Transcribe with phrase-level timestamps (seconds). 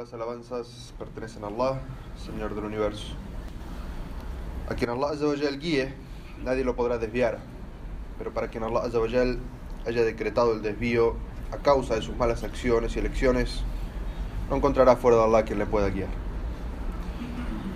[0.00, 1.78] las alabanzas pertenecen a Allah,
[2.24, 3.08] Señor del universo.
[4.70, 5.92] A quien Allah Azzawajal guíe,
[6.42, 7.38] nadie lo podrá desviar.
[8.16, 8.84] Pero para quien Allah
[9.86, 11.16] haya decretado el desvío
[11.52, 13.60] a causa de sus malas acciones y elecciones,
[14.48, 16.08] no encontrará fuera de Allah quien le pueda guiar.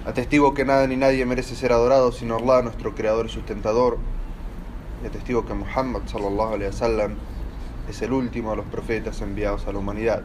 [0.07, 3.99] Atestigo que nada ni nadie merece ser adorado sino Allah, nuestro creador y sustentador.
[5.03, 7.17] Y atestigo que Muhammad sallallahu wasallam
[7.87, 10.23] es el último de los profetas enviados a la humanidad.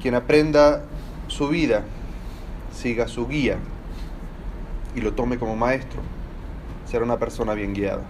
[0.00, 0.82] Quien aprenda
[1.26, 1.84] su vida,
[2.72, 3.58] siga su guía
[4.94, 6.00] y lo tome como maestro,
[6.86, 8.02] será una persona bien guiada.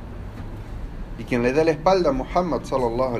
[1.18, 3.18] Y quien le dé la espalda a Muhammad sallallahu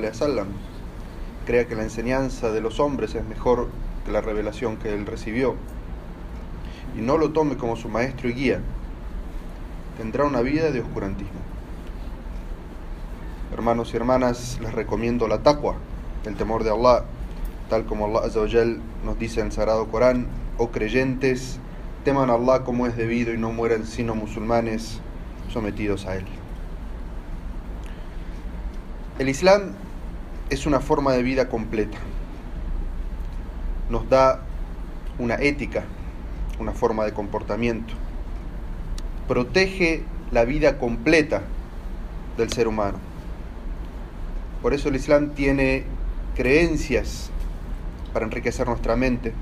[1.45, 3.69] crea que la enseñanza de los hombres es mejor
[4.05, 5.55] que la revelación que él recibió
[6.95, 8.61] y no lo tome como su maestro y guía,
[9.97, 11.39] tendrá una vida de oscurantismo.
[13.53, 15.75] Hermanos y hermanas, les recomiendo la taqwa,
[16.25, 17.03] el temor de Allah,
[17.69, 18.29] tal como Allah
[19.05, 20.27] nos dice en el Sagrado Corán,
[20.57, 21.59] oh creyentes,
[22.03, 24.99] teman a Allah como es debido y no mueran sino musulmanes
[25.53, 26.25] sometidos a Él.
[29.19, 29.73] El Islam
[30.49, 31.97] es una forma de vida completa.
[33.89, 34.41] Nos da
[35.19, 35.83] una ética,
[36.59, 37.93] una forma de comportamiento.
[39.27, 41.41] Protege la vida completa
[42.37, 42.97] del ser humano.
[44.61, 45.83] Por eso el Islam tiene
[46.35, 47.31] creencias
[48.13, 49.33] para enriquecer nuestra mente,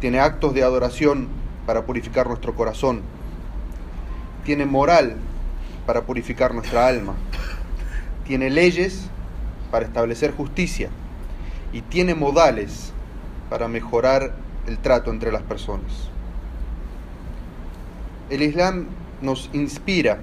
[0.00, 1.28] tiene actos de adoración
[1.66, 3.02] para purificar nuestro corazón,
[4.44, 5.16] tiene moral
[5.86, 7.14] para purificar nuestra alma,
[8.26, 9.08] tiene leyes
[9.70, 10.90] para establecer justicia.
[11.72, 12.92] Y tiene modales
[13.50, 14.34] para mejorar
[14.66, 16.10] el trato entre las personas.
[18.30, 18.86] El Islam
[19.20, 20.20] nos inspira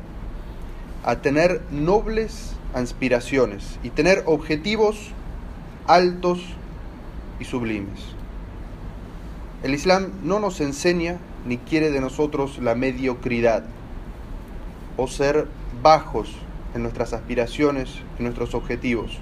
[1.04, 5.12] a tener nobles aspiraciones y tener objetivos
[5.86, 6.42] altos
[7.44, 8.00] sublimes.
[9.64, 13.64] El Islam no nos enseña ni quiere de nosotros la mediocridad
[14.98, 15.48] o ser
[15.82, 16.36] bajos
[16.76, 19.20] en nuestras aspiraciones y nuestros objetivos.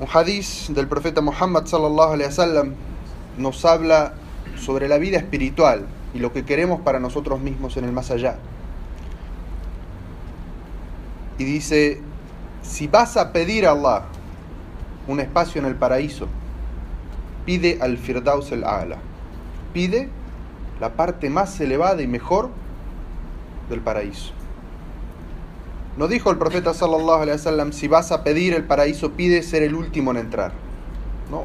[0.00, 2.74] Un hadiz del profeta Muhammad sallallahu alaihi wasallam
[3.38, 4.14] nos habla
[4.56, 8.36] sobre la vida espiritual y lo que queremos para nosotros mismos en el más allá.
[11.38, 12.00] Y dice,
[12.62, 14.02] si vas a pedir a Allah
[15.08, 16.28] un espacio en el paraíso,
[17.44, 18.98] pide al Firdaus el A'la.
[19.72, 20.08] Pide
[20.80, 22.50] la parte más elevada y mejor
[23.68, 24.32] del paraíso.
[25.96, 29.62] No dijo el profeta sallallahu alaihi wasallam, si vas a pedir el paraíso, pide ser
[29.62, 30.52] el último en entrar.
[31.30, 31.44] No.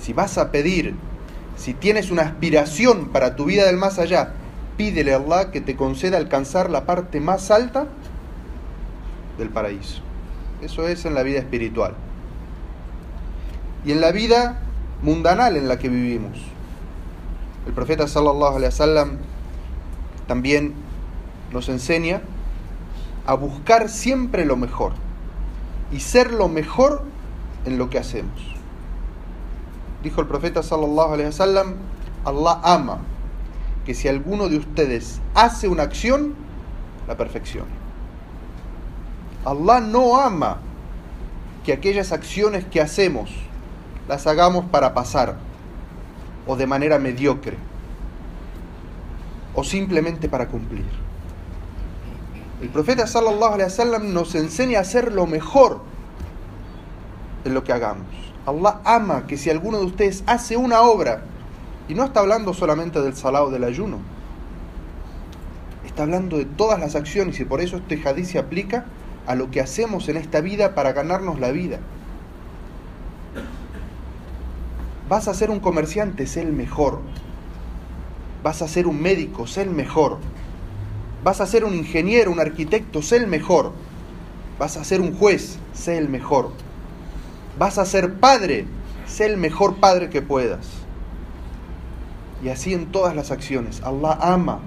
[0.00, 0.94] Si vas a pedir,
[1.56, 4.34] si tienes una aspiración para tu vida del más allá,
[4.76, 7.88] pídele a Allah que te conceda alcanzar la parte más alta
[9.36, 10.00] del paraíso.
[10.62, 11.94] Eso es en la vida espiritual.
[13.88, 14.58] Y en la vida
[15.02, 16.36] mundanal en la que vivimos.
[17.66, 19.16] El profeta sallallahu alaihi wasallam
[20.26, 20.74] también
[21.54, 22.20] nos enseña
[23.24, 24.92] a buscar siempre lo mejor
[25.90, 27.02] y ser lo mejor
[27.64, 28.38] en lo que hacemos.
[30.02, 31.76] Dijo el profeta sallallahu alaihi wasallam,
[32.26, 32.98] Allah ama
[33.86, 36.34] que si alguno de ustedes hace una acción,
[37.06, 37.72] la perfeccione.
[39.46, 40.58] Allah no ama
[41.64, 43.47] que aquellas acciones que hacemos
[44.08, 45.36] las hagamos para pasar
[46.46, 47.56] o de manera mediocre
[49.54, 50.86] o simplemente para cumplir.
[52.60, 55.80] El profeta sallallahu nos enseña a hacer lo mejor
[57.44, 58.06] en lo que hagamos.
[58.46, 61.22] Allah ama que si alguno de ustedes hace una obra,
[61.86, 63.98] y no está hablando solamente del salado del ayuno,
[65.84, 68.86] está hablando de todas las acciones y por eso este hadith se aplica
[69.26, 71.80] a lo que hacemos en esta vida para ganarnos la vida.
[75.08, 77.00] Vas a ser un comerciante, sé el mejor.
[78.42, 80.18] Vas a ser un médico, sé el mejor.
[81.24, 83.72] Vas a ser un ingeniero, un arquitecto, sé el mejor.
[84.58, 86.52] Vas a ser un juez, sé el mejor.
[87.58, 88.66] Vas a ser padre,
[89.06, 90.66] sé el mejor padre que puedas.
[92.44, 93.82] Y así en todas las acciones.
[93.82, 94.60] Allah ama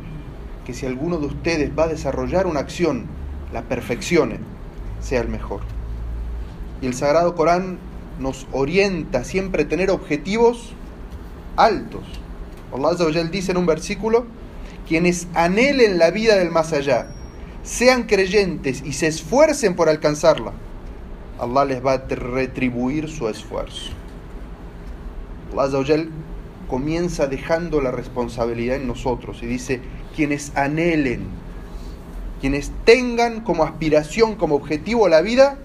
[0.65, 3.05] que si alguno de ustedes va a desarrollar una acción,
[3.53, 4.39] la perfeccione,
[5.01, 5.61] sea el mejor.
[6.81, 7.77] Y el Sagrado Corán
[8.19, 10.73] nos orienta siempre a tener objetivos
[11.55, 12.03] altos.
[12.73, 12.95] Allah
[13.31, 14.25] dice en un versículo,
[14.87, 17.07] quienes anhelen la vida del más allá,
[17.63, 20.53] sean creyentes y se esfuercen por alcanzarla,
[21.39, 23.91] Allah les va a retribuir su esfuerzo.
[25.55, 26.05] Allah
[26.67, 29.81] comienza dejando la responsabilidad en nosotros y dice,
[30.15, 31.25] quienes anhelen,
[32.39, 35.57] quienes tengan como aspiración, como objetivo la vida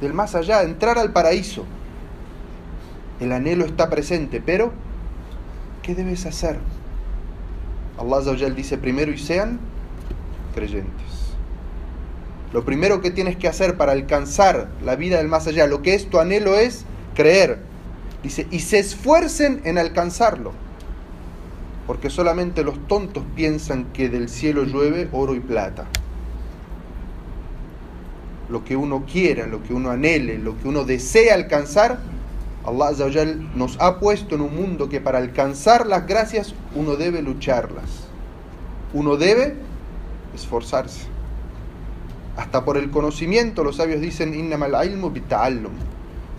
[0.00, 1.64] del más allá, entrar al paraíso.
[3.20, 4.72] el anhelo está presente, pero
[5.82, 6.58] ¿qué debes hacer?
[7.98, 9.58] Allah dice primero y sean
[10.54, 11.06] creyentes.
[12.52, 15.94] Lo primero que tienes que hacer para alcanzar la vida del más allá, lo que
[15.94, 16.84] es tu anhelo es
[17.14, 17.58] creer.
[18.22, 20.52] Dice, y se esfuercen en alcanzarlo.
[21.86, 25.86] Porque solamente los tontos piensan que del cielo llueve oro y plata.
[28.48, 31.98] Lo que uno quiera, lo que uno anhele, lo que uno desea alcanzar,
[32.64, 37.22] Allah Azawajal nos ha puesto en un mundo que para alcanzar las gracias uno debe
[37.22, 38.08] lucharlas.
[38.92, 39.54] Uno debe
[40.34, 41.06] esforzarse.
[42.36, 45.12] Hasta por el conocimiento, los sabios dicen, innamal ilmu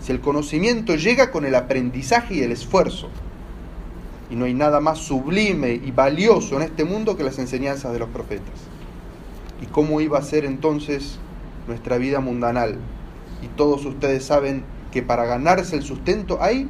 [0.00, 3.08] Si el conocimiento llega con el aprendizaje y el esfuerzo.
[4.30, 7.98] Y no hay nada más sublime y valioso en este mundo que las enseñanzas de
[7.98, 8.54] los profetas.
[9.62, 11.18] ¿Y cómo iba a ser entonces
[11.68, 12.78] nuestra vida mundanal?
[13.42, 16.68] Y todos ustedes saben que para ganarse el sustento hay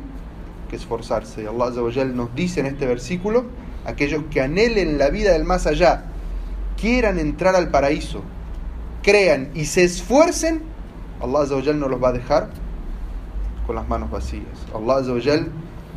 [0.69, 1.45] que esforzarse.
[1.45, 1.71] Y Allah
[2.05, 3.47] nos dice en este versículo,
[3.87, 6.05] aquellos que anhelen la vida del más allá,
[6.79, 8.23] quieran entrar al paraíso,
[9.03, 10.62] crean y se esfuercen,
[11.21, 12.50] Allah no los va a dejar
[13.67, 14.45] con las manos vacías.
[14.75, 15.03] Allah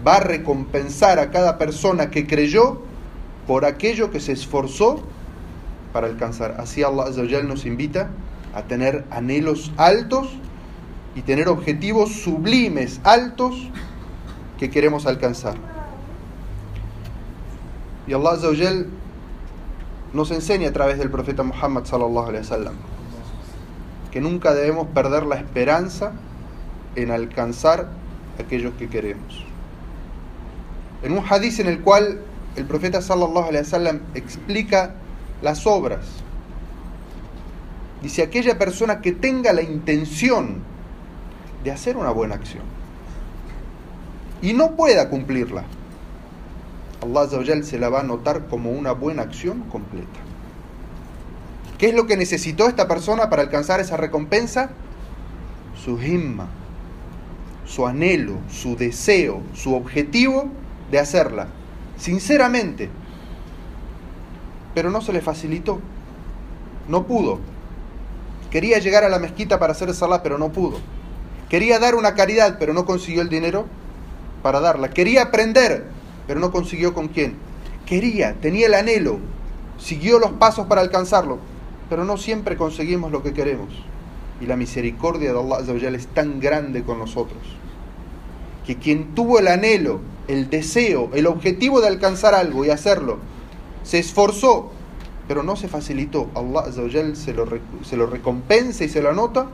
[0.06, 2.81] va a recompensar a cada persona que creyó
[3.45, 5.01] por aquello que se esforzó
[5.94, 6.56] para alcanzar.
[6.59, 7.09] Así Allah
[7.44, 8.09] nos invita
[8.53, 10.30] a tener anhelos altos
[11.15, 13.69] y tener objetivos sublimes, altos,
[14.57, 15.56] que queremos alcanzar.
[18.07, 18.88] Y Allah Azawajal
[20.13, 22.31] nos enseña a través del profeta Muhammad sallallahu
[24.12, 26.12] que nunca debemos perder la esperanza
[26.95, 27.88] en alcanzar
[28.39, 29.45] aquellos que queremos.
[31.01, 32.19] En un hadith en el cual
[32.56, 34.95] el profeta sallallahu alaihi wasallam explica
[35.42, 36.06] las obras.
[38.01, 40.63] Dice aquella persona que tenga la intención
[41.63, 42.63] de hacer una buena acción
[44.42, 45.65] y no pueda cumplirla,
[47.01, 50.19] Allah se la va a notar como una buena acción completa.
[51.77, 54.69] ¿Qué es lo que necesitó esta persona para alcanzar esa recompensa?
[55.83, 56.48] Su himma,
[57.65, 60.50] su anhelo, su deseo, su objetivo
[60.92, 61.48] de hacerla,
[61.98, 62.89] sinceramente.
[64.75, 65.80] Pero no se le facilitó,
[66.88, 67.39] no pudo.
[68.51, 70.77] Quería llegar a la mezquita para hacer salah, pero no pudo.
[71.50, 73.65] Quería dar una caridad, pero no consiguió el dinero
[74.44, 74.89] para darla.
[74.89, 75.86] Quería aprender,
[76.27, 77.36] pero no consiguió con quién.
[77.86, 79.19] Quería, tenía el anhelo,
[79.77, 81.39] siguió los pasos para alcanzarlo,
[81.89, 83.69] pero no siempre conseguimos lo que queremos.
[84.39, 87.42] Y la misericordia de Allah es tan grande con nosotros,
[88.65, 93.18] que quien tuvo el anhelo, el deseo, el objetivo de alcanzar algo y hacerlo,
[93.83, 94.71] se esforzó,
[95.27, 96.29] pero no se facilitó.
[96.35, 97.47] Allah se lo,
[97.83, 99.47] se lo recompensa y se lo anota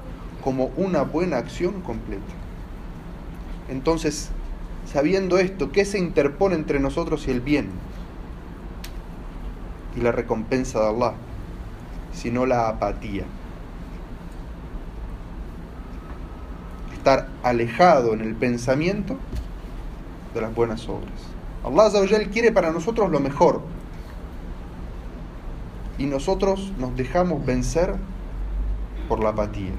[0.43, 2.23] como una buena acción completa.
[3.69, 4.29] Entonces,
[4.91, 7.69] sabiendo esto, ¿qué se interpone entre nosotros y el bien?
[9.95, 11.13] Y la recompensa de Allah,
[12.13, 13.25] sino la apatía.
[16.93, 19.17] Estar alejado en el pensamiento
[20.33, 21.11] de las buenas obras.
[21.63, 21.89] Allah
[22.31, 23.61] quiere para nosotros lo mejor.
[25.97, 27.95] Y nosotros nos dejamos vencer
[29.07, 29.71] por la apatía.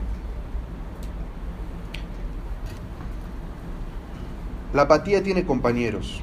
[4.74, 6.20] La apatía tiene compañeros.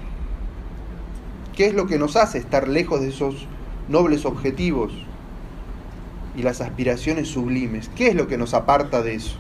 [1.56, 3.48] ¿Qué es lo que nos hace estar lejos de esos
[3.88, 4.92] nobles objetivos
[6.36, 7.90] y las aspiraciones sublimes?
[7.96, 9.38] ¿Qué es lo que nos aparta de eso?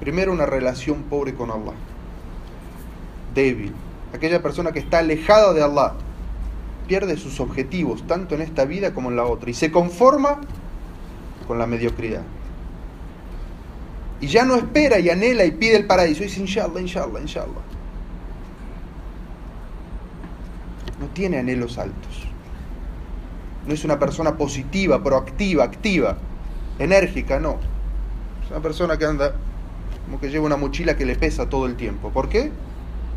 [0.00, 1.74] Primero, una relación pobre con Allah.
[3.34, 3.74] Débil.
[4.14, 5.92] Aquella persona que está alejada de Allah
[6.88, 10.40] pierde sus objetivos, tanto en esta vida como en la otra, y se conforma
[11.46, 12.22] con la mediocridad
[14.20, 16.22] y ya no espera y anhela y pide el paraíso.
[16.22, 17.62] Y dice, inshallah, inshallah, inshallah.
[21.00, 22.26] No tiene anhelos altos.
[23.66, 26.16] No es una persona positiva, proactiva, activa,
[26.78, 27.58] enérgica, no.
[28.44, 29.34] Es una persona que anda
[30.06, 32.10] como que lleva una mochila que le pesa todo el tiempo.
[32.10, 32.50] ¿Por qué?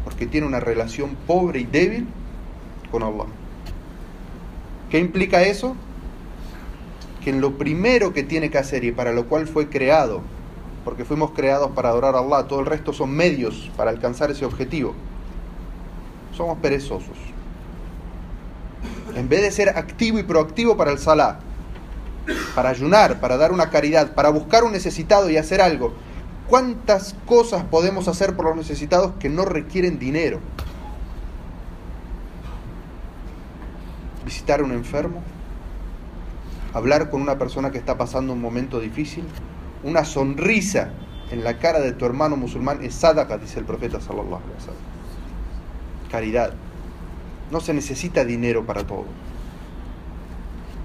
[0.03, 2.07] Porque tiene una relación pobre y débil
[2.91, 3.25] con Allah.
[4.91, 5.75] ¿Qué implica eso?
[7.23, 10.21] Que en lo primero que tiene que hacer y para lo cual fue creado
[10.83, 14.45] porque fuimos creados para adorar a Allah, todo el resto son medios para alcanzar ese
[14.45, 14.93] objetivo.
[16.35, 17.17] Somos perezosos.
[19.15, 21.39] En vez de ser activo y proactivo para el salah,
[22.55, 25.93] para ayunar, para dar una caridad, para buscar un necesitado y hacer algo,
[26.47, 30.39] ¿cuántas cosas podemos hacer por los necesitados que no requieren dinero?
[34.25, 35.21] Visitar a un enfermo,
[36.73, 39.25] hablar con una persona que está pasando un momento difícil,
[39.83, 40.91] una sonrisa
[41.31, 44.81] en la cara de tu hermano musulmán es sadaqa, dice el profeta sallallahu alaihi wasallam.
[46.11, 46.53] Caridad.
[47.51, 49.05] No se necesita dinero para todo.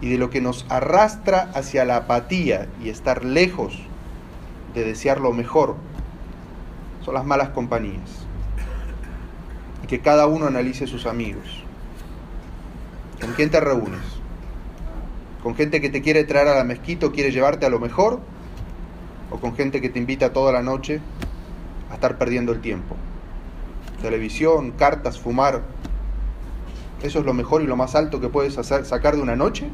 [0.01, 3.79] Y de lo que nos arrastra hacia la apatía y estar lejos
[4.75, 5.77] de desear lo mejor
[7.05, 8.27] son las malas compañías.
[9.83, 11.66] Y que cada uno analice sus amigos.
[13.21, 14.01] ¿Con quién te reúnes?
[15.43, 18.21] ¿Con gente que te quiere traer a la mezquita o quiere llevarte a lo mejor?
[19.31, 21.01] ¿O con gente que te invita toda la noche
[21.91, 22.97] a estar perdiendo el tiempo?
[24.03, 25.63] Televisión, cartas, fumar.
[27.03, 29.69] ¿Eso es lo mejor y lo más alto que puedes hacer, sacar de una noche?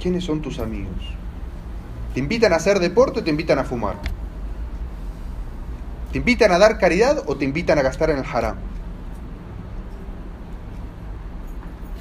[0.00, 1.16] ¿Quiénes son tus amigos?
[2.14, 3.96] ¿Te invitan a hacer deporte o te invitan a fumar?
[6.12, 8.56] ¿Te invitan a dar caridad o te invitan a gastar en el haram?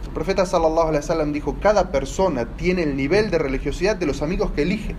[0.08, 4.22] El profeta sallallahu alaihi wasallam dijo, cada persona tiene el nivel de religiosidad de los
[4.22, 4.96] amigos que elige.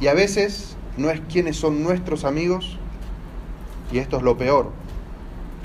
[0.00, 2.76] Y a veces no es quiénes son nuestros amigos,
[3.92, 4.72] y esto es lo peor,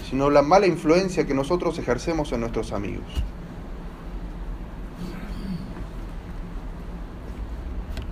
[0.08, 3.08] sino la mala influencia que nosotros ejercemos en nuestros amigos.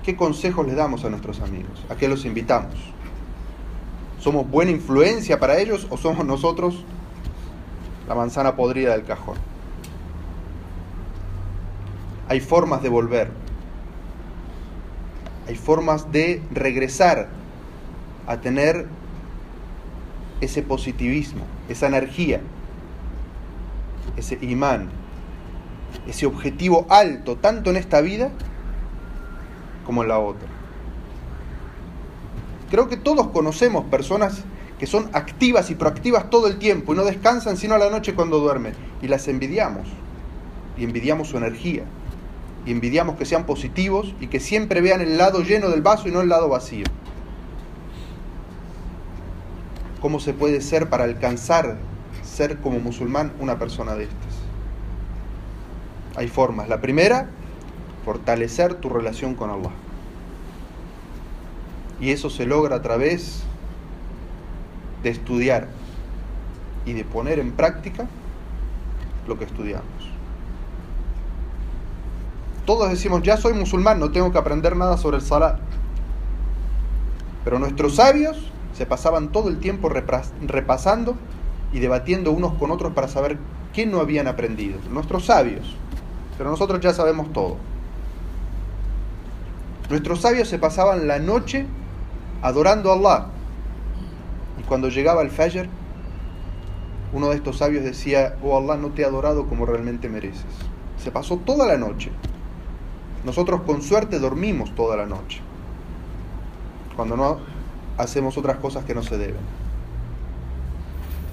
[0.04, 1.86] ¿Qué consejos le damos a nuestros amigos?
[1.90, 2.74] ¿A qué los invitamos?
[4.20, 6.84] ¿Somos buena influencia para ellos o somos nosotros
[8.08, 9.38] la manzana podrida del cajón?
[12.28, 13.32] Hay formas de volver.
[15.48, 17.30] Hay formas de regresar
[18.28, 18.88] a tener
[20.42, 22.42] ese positivismo, esa energía,
[24.16, 24.90] ese imán,
[26.08, 28.30] ese objetivo alto, tanto en esta vida
[29.86, 30.59] como en la otra.
[32.70, 34.44] Creo que todos conocemos personas
[34.80, 38.14] que son activas y proactivas todo el tiempo y no descansan sino a la noche
[38.16, 38.74] cuando duermen.
[39.02, 39.88] Y las envidiamos.
[40.78, 41.84] Y envidiamos su energía.
[42.66, 46.12] Y envidiamos que sean positivos y que siempre vean el lado lleno del vaso y
[46.12, 46.86] no el lado vacío.
[50.02, 51.78] ¿Cómo se puede ser para alcanzar
[52.24, 54.40] ser como musulmán una persona de estas?
[56.16, 56.70] Hay formas.
[56.70, 57.30] La primera,
[58.06, 59.72] fortalecer tu relación con Allah.
[62.00, 63.44] Y eso se logra a través
[65.04, 65.68] de estudiar
[66.86, 68.08] y de poner en práctica
[69.28, 69.86] lo que estudiamos.
[72.66, 75.60] Todos decimos, ya soy musulmán, no tengo que aprender nada sobre el salat.
[77.44, 81.16] Pero nuestros sabios se pasaban todo el tiempo repasando
[81.74, 83.38] y debatiendo unos con otros para saber
[83.74, 84.78] qué no habían aprendido.
[84.90, 85.76] Nuestros sabios,
[86.38, 87.58] pero nosotros ya sabemos todo.
[89.90, 91.66] Nuestros sabios se pasaban la noche
[92.42, 93.28] adorando a Allah.
[94.60, 95.68] Y cuando llegaba el Fajr,
[97.12, 100.46] uno de estos sabios decía, oh Allah, no te he adorado como realmente mereces.
[100.98, 102.12] Se pasó toda la noche.
[103.24, 105.42] Nosotros con suerte dormimos toda la noche.
[106.96, 107.40] Cuando no
[107.98, 109.42] hacemos otras cosas que no se deben.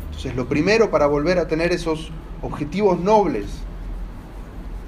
[0.07, 2.11] Entonces lo primero para volver a tener esos
[2.43, 3.47] objetivos nobles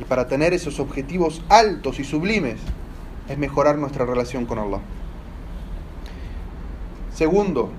[0.00, 2.60] y para tener esos objetivos altos y sublimes
[3.28, 4.80] es mejorar nuestra relación con Allah.
[7.18, 7.70] Segundo,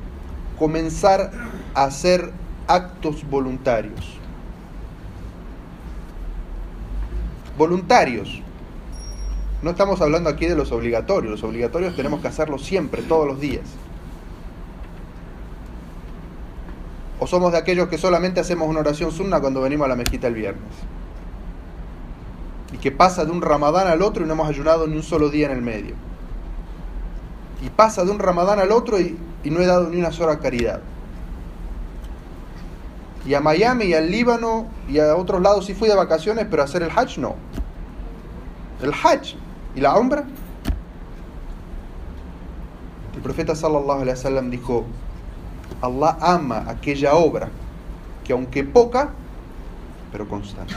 [0.57, 1.31] comenzar
[1.73, 2.33] a hacer
[2.67, 4.17] actos voluntarios.
[7.57, 8.41] Voluntarios.
[9.61, 11.31] No estamos hablando aquí de los obligatorios.
[11.31, 13.63] Los obligatorios tenemos que hacerlos siempre, todos los días.
[17.21, 20.27] O somos de aquellos que solamente hacemos una oración sunna cuando venimos a la mezquita
[20.27, 20.73] el viernes
[22.73, 25.29] y que pasa de un ramadán al otro y no hemos ayunado ni un solo
[25.29, 25.95] día en el medio.
[27.65, 30.81] Y pasa de un ramadán al otro y, no he dado ni una sola caridad.
[33.25, 36.63] Y a Miami y al Líbano y a otros lados sí fui de vacaciones, pero
[36.63, 37.35] hacer el Hajj no.
[38.81, 39.35] El Hajj
[39.75, 40.23] y la Umbra.
[43.15, 44.85] El profeta sallallahu alaihi wasallam dijo,
[45.81, 47.49] Allah ama aquella obra
[48.23, 49.09] que aunque poca,
[50.11, 50.75] pero constante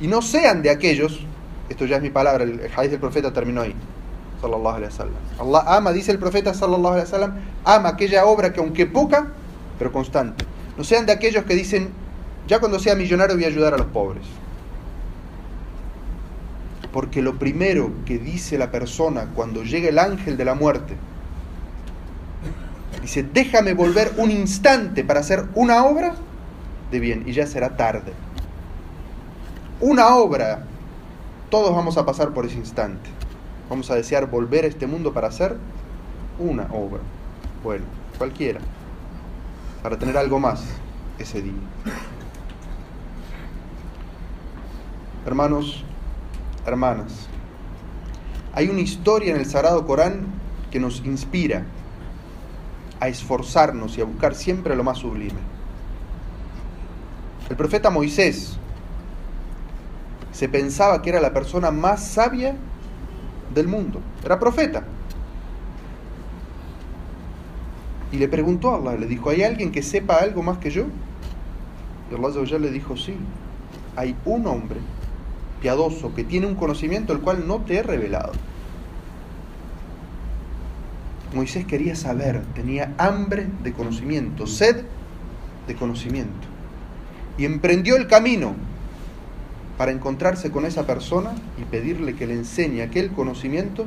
[0.00, 1.20] y no sean de aquellos,
[1.68, 3.74] esto ya es mi palabra, el hadith del profeta terminó ahí,
[4.40, 4.82] sallallahu.
[5.38, 9.28] Allah ama, dice el profeta sallallahu alaihi wasallam, ama aquella obra que aunque poca,
[9.78, 10.44] pero constante.
[10.76, 11.90] No sean de aquellos que dicen,
[12.46, 14.24] ya cuando sea millonario voy a ayudar a los pobres.
[16.92, 20.96] Porque lo primero que dice la persona cuando llega el ángel de la muerte,
[23.02, 26.14] dice, déjame volver un instante para hacer una obra
[26.90, 28.12] de bien y ya será tarde
[29.80, 30.64] una obra,
[31.50, 33.10] todos vamos a pasar por ese instante.
[33.68, 35.56] Vamos a desear volver a este mundo para hacer
[36.38, 37.00] una obra.
[37.62, 37.84] Bueno,
[38.16, 38.60] cualquiera.
[39.82, 40.64] Para tener algo más
[41.18, 41.52] ese día.
[45.26, 45.84] Hermanos,
[46.64, 47.26] hermanas,
[48.52, 50.26] hay una historia en el Sagrado Corán
[50.70, 51.64] que nos inspira
[53.00, 55.40] a esforzarnos y a buscar siempre lo más sublime.
[57.50, 58.56] El profeta Moisés
[60.32, 62.56] se pensaba que era la persona más sabia
[63.56, 64.00] del mundo.
[64.24, 64.84] Era profeta.
[68.12, 70.84] Y le preguntó a Allah, le dijo, ¿hay alguien que sepa algo más que yo?
[72.10, 73.16] Y Allah le dijo, sí,
[73.96, 74.78] hay un hombre
[75.60, 78.32] piadoso que tiene un conocimiento el cual no te he revelado.
[81.34, 84.84] Moisés quería saber, tenía hambre de conocimiento, sed
[85.66, 86.46] de conocimiento.
[87.36, 88.54] Y emprendió el camino
[89.76, 93.86] para encontrarse con esa persona y pedirle que le enseñe aquel conocimiento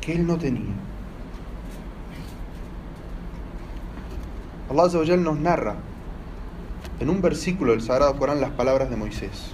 [0.00, 0.74] que él no tenía.
[4.70, 5.76] Allah nos narra
[7.00, 9.52] en un versículo del Sagrado Corán las palabras de Moisés.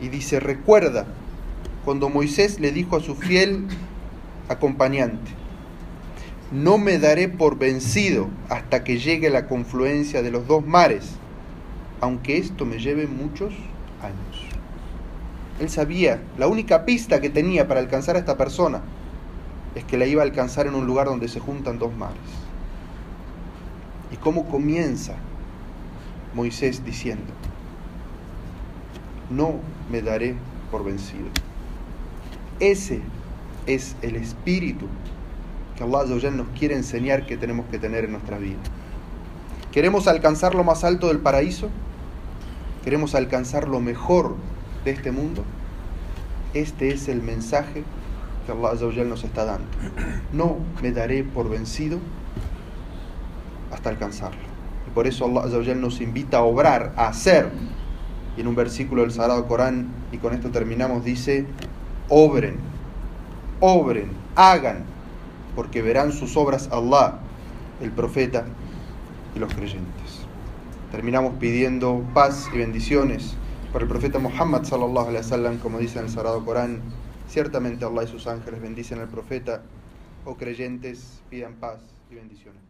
[0.00, 1.06] Y dice, recuerda
[1.84, 3.66] cuando Moisés le dijo a su fiel
[4.48, 5.30] acompañante,
[6.50, 11.16] no me daré por vencido hasta que llegue la confluencia de los dos mares,
[12.00, 13.52] aunque esto me lleve muchos
[15.60, 18.82] Él sabía, la única pista que tenía para alcanzar a esta persona
[19.74, 22.16] es que la iba a alcanzar en un lugar donde se juntan dos mares.
[24.12, 25.14] ¿Y cómo comienza
[26.34, 27.32] Moisés diciendo,
[29.30, 29.54] no
[29.90, 30.34] me daré
[30.70, 31.26] por vencido?
[32.60, 33.00] Ese
[33.66, 34.86] es el espíritu
[35.76, 38.58] que Allah nos quiere enseñar que tenemos que tener en nuestra vida.
[39.72, 41.68] ¿Queremos alcanzar lo más alto del paraíso?
[42.84, 44.36] ¿Queremos alcanzar lo mejor
[44.84, 45.42] de este mundo?
[46.52, 47.82] Este es el mensaje
[48.44, 49.66] que Allah nos está dando.
[50.34, 51.98] No me daré por vencido
[53.72, 54.42] hasta alcanzarlo.
[54.86, 57.50] Y por eso Allah nos invita a obrar, a hacer.
[58.36, 61.46] Y en un versículo del Sagrado Corán, y con esto terminamos, dice,
[62.10, 62.56] obren,
[63.60, 64.84] obren, hagan,
[65.56, 67.20] porque verán sus obras Allah,
[67.80, 68.44] el profeta
[69.34, 70.03] y los creyentes.
[70.94, 73.34] Terminamos pidiendo paz y bendiciones
[73.72, 76.82] por el profeta Muhammad sallallahu alaihi wasallam, como dice en el Sagrado Corán.
[77.28, 79.62] Ciertamente Allah y sus ángeles bendicen al profeta,
[80.24, 81.80] o creyentes pidan paz
[82.12, 82.62] y bendiciones.